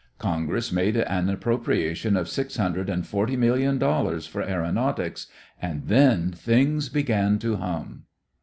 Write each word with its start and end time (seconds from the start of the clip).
Congress 0.17 0.71
made 0.71 0.97
an 0.97 1.29
appropriation 1.29 2.17
of 2.17 2.27
six 2.27 2.57
hundred 2.57 2.89
and 2.89 3.05
forty 3.05 3.37
million 3.37 3.77
dollars 3.77 4.25
for 4.25 4.41
aëronautics, 4.43 5.27
and 5.61 5.83
then 5.89 6.31
things 6.31 6.89
began 6.89 7.37
to 7.37 7.57
hum. 7.57 8.05